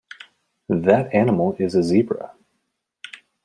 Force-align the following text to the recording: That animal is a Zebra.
That 0.67 1.13
animal 1.13 1.55
is 1.59 1.75
a 1.75 1.83
Zebra. 1.83 2.31